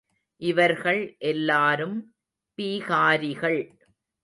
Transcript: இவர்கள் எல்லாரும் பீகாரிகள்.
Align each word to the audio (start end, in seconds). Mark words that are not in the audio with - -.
இவர்கள் 0.41 1.15
எல்லாரும் 1.19 2.13
பீகாரிகள். 2.57 3.61